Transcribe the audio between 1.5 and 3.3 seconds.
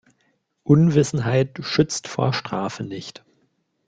schützt vor Strafe nicht.